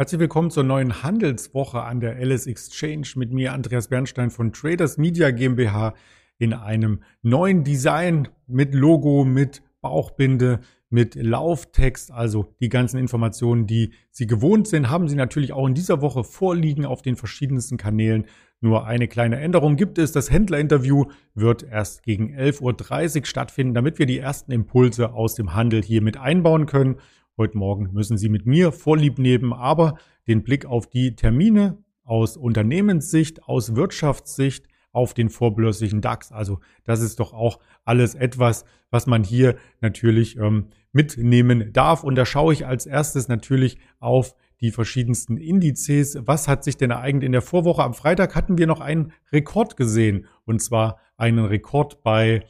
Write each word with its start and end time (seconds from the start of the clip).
Herzlich 0.00 0.20
willkommen 0.20 0.50
zur 0.50 0.64
neuen 0.64 1.02
Handelswoche 1.02 1.82
an 1.82 2.00
der 2.00 2.18
LS 2.24 2.46
Exchange 2.46 3.06
mit 3.16 3.34
mir, 3.34 3.52
Andreas 3.52 3.88
Bernstein 3.88 4.30
von 4.30 4.50
Traders 4.50 4.96
Media 4.96 5.30
GmbH 5.30 5.92
in 6.38 6.54
einem 6.54 7.02
neuen 7.20 7.64
Design 7.64 8.28
mit 8.46 8.74
Logo, 8.74 9.26
mit 9.26 9.60
Bauchbinde, 9.82 10.60
mit 10.88 11.16
Lauftext, 11.16 12.12
also 12.12 12.54
die 12.60 12.70
ganzen 12.70 12.96
Informationen, 12.96 13.66
die 13.66 13.92
Sie 14.10 14.26
gewohnt 14.26 14.68
sind, 14.68 14.88
haben 14.88 15.06
Sie 15.06 15.16
natürlich 15.16 15.52
auch 15.52 15.66
in 15.66 15.74
dieser 15.74 16.00
Woche 16.00 16.24
vorliegen 16.24 16.86
auf 16.86 17.02
den 17.02 17.16
verschiedensten 17.16 17.76
Kanälen. 17.76 18.24
Nur 18.62 18.86
eine 18.86 19.06
kleine 19.06 19.38
Änderung 19.38 19.76
gibt 19.76 19.98
es. 19.98 20.12
Das 20.12 20.30
Händlerinterview 20.30 21.06
wird 21.34 21.62
erst 21.62 22.04
gegen 22.04 22.34
11.30 22.34 23.20
Uhr 23.20 23.26
stattfinden, 23.26 23.74
damit 23.74 23.98
wir 23.98 24.06
die 24.06 24.18
ersten 24.18 24.50
Impulse 24.50 25.12
aus 25.12 25.34
dem 25.34 25.54
Handel 25.54 25.82
hier 25.82 26.00
mit 26.00 26.16
einbauen 26.16 26.64
können. 26.64 26.96
Heute 27.40 27.56
Morgen 27.56 27.88
müssen 27.94 28.18
Sie 28.18 28.28
mit 28.28 28.44
mir 28.44 28.70
Vorlieb 28.70 29.18
nehmen, 29.18 29.54
aber 29.54 29.96
den 30.28 30.42
Blick 30.42 30.66
auf 30.66 30.90
die 30.90 31.16
Termine 31.16 31.78
aus 32.04 32.36
Unternehmenssicht, 32.36 33.44
aus 33.44 33.74
Wirtschaftssicht, 33.74 34.66
auf 34.92 35.14
den 35.14 35.30
vorbörslichen 35.30 36.02
DAX. 36.02 36.32
Also 36.32 36.60
das 36.84 37.00
ist 37.00 37.18
doch 37.18 37.32
auch 37.32 37.58
alles 37.86 38.14
etwas, 38.14 38.66
was 38.90 39.06
man 39.06 39.24
hier 39.24 39.56
natürlich 39.80 40.36
ähm, 40.36 40.66
mitnehmen 40.92 41.72
darf. 41.72 42.04
Und 42.04 42.16
da 42.16 42.26
schaue 42.26 42.52
ich 42.52 42.66
als 42.66 42.84
erstes 42.84 43.26
natürlich 43.28 43.78
auf 44.00 44.34
die 44.60 44.70
verschiedensten 44.70 45.38
Indizes. 45.38 46.18
Was 46.20 46.46
hat 46.46 46.62
sich 46.62 46.76
denn 46.76 46.90
ereignet 46.90 47.24
in 47.24 47.32
der 47.32 47.40
Vorwoche? 47.40 47.82
Am 47.82 47.94
Freitag 47.94 48.34
hatten 48.34 48.58
wir 48.58 48.66
noch 48.66 48.82
einen 48.82 49.14
Rekord 49.32 49.78
gesehen 49.78 50.26
und 50.44 50.60
zwar 50.60 50.98
einen 51.16 51.46
Rekord 51.46 52.02
bei 52.02 52.44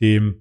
dem 0.00 0.40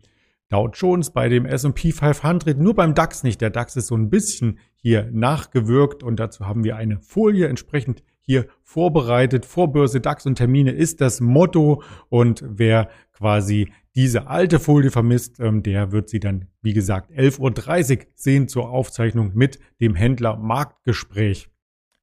Dow 0.51 0.69
Jones, 0.73 1.11
bei 1.11 1.29
dem 1.29 1.45
S&P 1.45 1.93
500, 1.93 2.57
nur 2.57 2.75
beim 2.75 2.93
DAX 2.93 3.23
nicht. 3.23 3.39
Der 3.39 3.49
DAX 3.49 3.77
ist 3.77 3.87
so 3.87 3.95
ein 3.95 4.09
bisschen 4.09 4.59
hier 4.75 5.09
nachgewirkt 5.11 6.03
und 6.03 6.19
dazu 6.19 6.45
haben 6.45 6.65
wir 6.65 6.75
eine 6.75 6.99
Folie 6.99 7.47
entsprechend 7.47 8.03
hier 8.19 8.47
vorbereitet. 8.63 9.45
Vorbörse, 9.45 10.01
DAX 10.01 10.25
und 10.25 10.35
Termine 10.35 10.71
ist 10.71 10.99
das 10.99 11.21
Motto 11.21 11.83
und 12.09 12.43
wer 12.45 12.89
quasi 13.13 13.71
diese 13.95 14.27
alte 14.27 14.59
Folie 14.59 14.91
vermisst, 14.91 15.39
ähm, 15.39 15.63
der 15.63 15.93
wird 15.93 16.09
sie 16.09 16.19
dann, 16.19 16.47
wie 16.61 16.73
gesagt, 16.73 17.11
11.30 17.11 17.97
Uhr 17.97 18.05
sehen 18.15 18.47
zur 18.47 18.69
Aufzeichnung 18.69 19.31
mit 19.33 19.59
dem 19.79 19.95
Händler 19.95 20.35
Marktgespräch. 20.35 21.49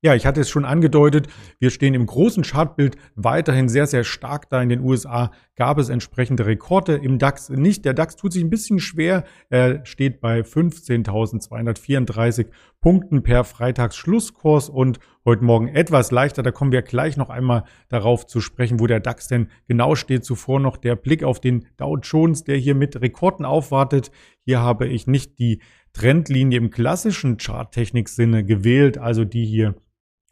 Ja, 0.00 0.14
ich 0.14 0.26
hatte 0.26 0.42
es 0.42 0.48
schon 0.48 0.64
angedeutet, 0.64 1.26
wir 1.58 1.70
stehen 1.70 1.92
im 1.92 2.06
großen 2.06 2.44
Chartbild 2.44 2.96
weiterhin 3.16 3.68
sehr, 3.68 3.88
sehr 3.88 4.04
stark 4.04 4.48
da. 4.48 4.62
In 4.62 4.68
den 4.68 4.78
USA 4.78 5.32
gab 5.56 5.76
es 5.78 5.88
entsprechende 5.88 6.46
Rekorde, 6.46 6.94
im 6.94 7.18
DAX 7.18 7.48
nicht. 7.48 7.84
Der 7.84 7.94
DAX 7.94 8.14
tut 8.14 8.32
sich 8.32 8.44
ein 8.44 8.50
bisschen 8.50 8.78
schwer. 8.78 9.24
Er 9.50 9.84
steht 9.84 10.20
bei 10.20 10.42
15.234 10.42 12.46
Punkten 12.80 13.24
per 13.24 13.42
Freitagsschlusskurs 13.42 14.68
und 14.68 15.00
heute 15.24 15.42
Morgen 15.42 15.66
etwas 15.66 16.12
leichter. 16.12 16.44
Da 16.44 16.52
kommen 16.52 16.70
wir 16.70 16.82
gleich 16.82 17.16
noch 17.16 17.28
einmal 17.28 17.64
darauf 17.88 18.24
zu 18.24 18.40
sprechen, 18.40 18.78
wo 18.78 18.86
der 18.86 19.00
DAX 19.00 19.26
denn 19.26 19.48
genau 19.66 19.96
steht. 19.96 20.24
Zuvor 20.24 20.60
noch 20.60 20.76
der 20.76 20.94
Blick 20.94 21.24
auf 21.24 21.40
den 21.40 21.66
Dow 21.76 21.98
Jones, 22.00 22.44
der 22.44 22.56
hier 22.56 22.76
mit 22.76 23.00
Rekorden 23.00 23.44
aufwartet. 23.44 24.12
Hier 24.44 24.60
habe 24.60 24.86
ich 24.86 25.08
nicht 25.08 25.40
die 25.40 25.60
Trendlinie 25.92 26.58
im 26.58 26.70
klassischen 26.70 27.38
Charttechnik-Sinne 27.38 28.44
gewählt, 28.44 28.96
also 28.96 29.24
die 29.24 29.44
hier 29.44 29.74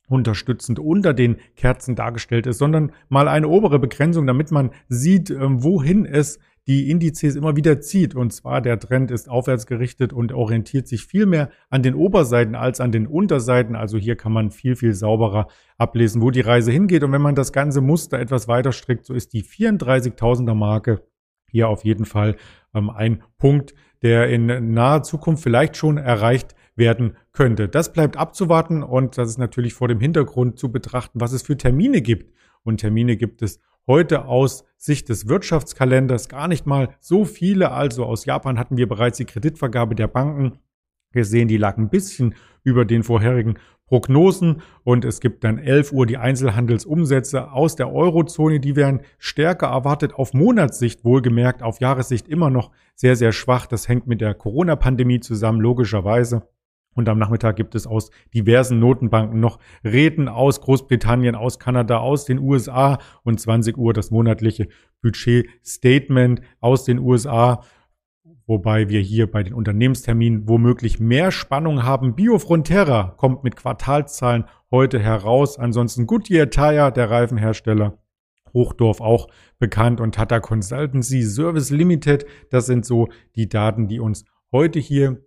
unterstützend 0.08 0.78
unter 0.78 1.14
den 1.14 1.36
Kerzen 1.56 1.94
dargestellt 1.94 2.46
ist, 2.46 2.58
sondern 2.58 2.92
mal 3.08 3.28
eine 3.28 3.48
obere 3.48 3.78
Begrenzung, 3.78 4.26
damit 4.26 4.50
man 4.50 4.70
sieht, 4.88 5.30
ähm, 5.30 5.62
wohin 5.62 6.06
es 6.06 6.38
die 6.66 6.90
Indizes 6.90 7.36
immer 7.36 7.56
wieder 7.56 7.80
zieht. 7.80 8.14
Und 8.14 8.32
zwar 8.32 8.60
der 8.60 8.78
Trend 8.78 9.10
ist 9.10 9.28
aufwärts 9.28 9.66
gerichtet 9.66 10.12
und 10.12 10.32
orientiert 10.32 10.88
sich 10.88 11.06
viel 11.06 11.26
mehr 11.26 11.50
an 11.70 11.82
den 11.82 11.94
Oberseiten 11.94 12.54
als 12.54 12.80
an 12.80 12.90
den 12.90 13.06
Unterseiten. 13.06 13.76
Also 13.76 13.98
hier 13.98 14.16
kann 14.16 14.32
man 14.32 14.50
viel, 14.50 14.74
viel 14.74 14.92
sauberer 14.92 15.46
ablesen, 15.78 16.22
wo 16.22 16.30
die 16.30 16.40
Reise 16.40 16.72
hingeht. 16.72 17.04
Und 17.04 17.12
wenn 17.12 17.22
man 17.22 17.36
das 17.36 17.52
ganze 17.52 17.80
Muster 17.80 18.18
etwas 18.18 18.48
weiter 18.48 18.72
strickt, 18.72 19.06
so 19.06 19.14
ist 19.14 19.32
die 19.32 19.44
34.000er 19.44 20.54
Marke 20.54 21.02
hier 21.48 21.68
auf 21.68 21.84
jeden 21.84 22.04
Fall 22.04 22.36
ähm, 22.74 22.90
ein 22.90 23.22
Punkt, 23.38 23.74
der 24.02 24.28
in 24.28 24.72
naher 24.72 25.02
Zukunft 25.02 25.42
vielleicht 25.42 25.76
schon 25.76 25.98
erreicht 25.98 26.54
werden 26.76 27.16
könnte. 27.32 27.68
Das 27.68 27.92
bleibt 27.92 28.16
abzuwarten 28.16 28.82
und 28.82 29.18
das 29.18 29.30
ist 29.30 29.38
natürlich 29.38 29.74
vor 29.74 29.88
dem 29.88 30.00
Hintergrund 30.00 30.58
zu 30.58 30.70
betrachten, 30.70 31.20
was 31.20 31.32
es 31.32 31.42
für 31.42 31.56
Termine 31.56 32.02
gibt. 32.02 32.32
Und 32.62 32.78
Termine 32.78 33.16
gibt 33.16 33.42
es 33.42 33.60
heute 33.86 34.26
aus 34.26 34.64
Sicht 34.76 35.08
des 35.08 35.28
Wirtschaftskalenders 35.28 36.28
gar 36.28 36.48
nicht 36.48 36.66
mal 36.66 36.90
so 37.00 37.24
viele. 37.24 37.70
Also 37.70 38.04
aus 38.04 38.24
Japan 38.24 38.58
hatten 38.58 38.76
wir 38.76 38.88
bereits 38.88 39.18
die 39.18 39.24
Kreditvergabe 39.24 39.94
der 39.94 40.08
Banken 40.08 40.58
gesehen, 41.12 41.48
die 41.48 41.56
lag 41.56 41.78
ein 41.78 41.88
bisschen 41.88 42.34
über 42.62 42.84
den 42.84 43.02
vorherigen 43.02 43.58
Prognosen 43.86 44.62
und 44.82 45.04
es 45.04 45.20
gibt 45.20 45.44
dann 45.44 45.58
11 45.58 45.92
Uhr 45.92 46.06
die 46.06 46.16
Einzelhandelsumsätze 46.16 47.52
aus 47.52 47.76
der 47.76 47.92
Eurozone, 47.92 48.58
die 48.58 48.74
werden 48.74 49.00
stärker 49.18 49.68
erwartet 49.68 50.12
auf 50.14 50.34
Monatssicht 50.34 51.04
wohlgemerkt, 51.04 51.62
auf 51.62 51.80
Jahressicht 51.80 52.26
immer 52.26 52.50
noch 52.50 52.72
sehr, 52.96 53.14
sehr 53.14 53.30
schwach. 53.30 53.66
Das 53.66 53.88
hängt 53.88 54.08
mit 54.08 54.20
der 54.20 54.34
Corona-Pandemie 54.34 55.20
zusammen, 55.20 55.60
logischerweise. 55.60 56.48
Und 56.96 57.10
am 57.10 57.18
Nachmittag 57.18 57.56
gibt 57.56 57.74
es 57.74 57.86
aus 57.86 58.10
diversen 58.34 58.80
Notenbanken 58.80 59.38
noch 59.38 59.58
Reden 59.84 60.28
aus 60.28 60.62
Großbritannien, 60.62 61.34
aus 61.34 61.58
Kanada, 61.58 61.98
aus 61.98 62.24
den 62.24 62.38
USA 62.40 62.98
und 63.22 63.38
20 63.38 63.76
Uhr 63.76 63.92
das 63.92 64.10
monatliche 64.10 64.68
Budget-Statement 65.02 66.40
aus 66.58 66.84
den 66.84 66.98
USA. 66.98 67.62
Wobei 68.46 68.88
wir 68.88 69.00
hier 69.00 69.30
bei 69.30 69.42
den 69.42 69.52
Unternehmensterminen 69.52 70.48
womöglich 70.48 70.98
mehr 70.98 71.32
Spannung 71.32 71.82
haben. 71.82 72.14
Biofrontera 72.14 73.14
kommt 73.18 73.44
mit 73.44 73.56
Quartalszahlen 73.56 74.44
heute 74.70 74.98
heraus. 74.98 75.58
Ansonsten 75.58 76.06
Goodyear 76.06 76.48
Tire, 76.48 76.92
der 76.92 77.10
Reifenhersteller. 77.10 77.98
Hochdorf 78.54 79.02
auch 79.02 79.28
bekannt 79.58 80.00
und 80.00 80.14
Tata 80.14 80.40
Consultancy 80.40 81.22
Service 81.22 81.68
Limited. 81.68 82.24
Das 82.50 82.64
sind 82.64 82.86
so 82.86 83.08
die 83.34 83.50
Daten, 83.50 83.86
die 83.86 84.00
uns 84.00 84.24
heute 84.50 84.78
hier 84.78 85.20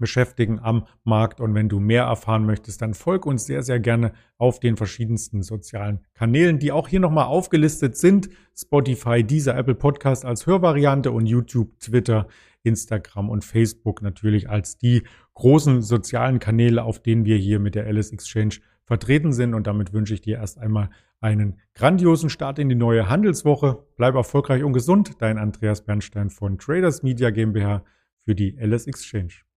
beschäftigen 0.00 0.58
am 0.58 0.86
Markt. 1.04 1.40
Und 1.40 1.54
wenn 1.54 1.68
du 1.68 1.78
mehr 1.78 2.04
erfahren 2.04 2.44
möchtest, 2.44 2.82
dann 2.82 2.94
folg 2.94 3.24
uns 3.24 3.46
sehr, 3.46 3.62
sehr 3.62 3.78
gerne 3.78 4.12
auf 4.36 4.58
den 4.58 4.76
verschiedensten 4.76 5.42
sozialen 5.42 6.00
Kanälen, 6.14 6.58
die 6.58 6.72
auch 6.72 6.88
hier 6.88 6.98
nochmal 6.98 7.26
aufgelistet 7.26 7.96
sind. 7.96 8.28
Spotify, 8.56 9.22
dieser 9.22 9.56
Apple 9.56 9.76
Podcast 9.76 10.24
als 10.24 10.46
Hörvariante 10.46 11.12
und 11.12 11.26
YouTube, 11.26 11.78
Twitter, 11.78 12.26
Instagram 12.62 13.30
und 13.30 13.44
Facebook 13.44 14.02
natürlich 14.02 14.50
als 14.50 14.76
die 14.76 15.04
großen 15.34 15.82
sozialen 15.82 16.40
Kanäle, 16.40 16.82
auf 16.82 17.00
denen 17.00 17.24
wir 17.24 17.36
hier 17.36 17.60
mit 17.60 17.74
der 17.74 17.86
Alice 17.86 18.12
Exchange 18.12 18.56
vertreten 18.84 19.32
sind. 19.32 19.54
Und 19.54 19.66
damit 19.66 19.92
wünsche 19.92 20.14
ich 20.14 20.20
dir 20.20 20.38
erst 20.38 20.58
einmal 20.58 20.90
einen 21.20 21.60
grandiosen 21.74 22.30
Start 22.30 22.58
in 22.58 22.68
die 22.68 22.74
neue 22.74 23.08
Handelswoche. 23.08 23.86
Bleib 23.96 24.14
erfolgreich 24.14 24.64
und 24.64 24.72
gesund. 24.72 25.20
Dein 25.20 25.38
Andreas 25.38 25.84
Bernstein 25.84 26.30
von 26.30 26.58
Traders 26.58 27.02
Media 27.02 27.30
GmbH 27.30 27.84
für 28.24 28.34
die 28.34 28.58
Alice 28.58 28.86
Exchange. 28.86 29.49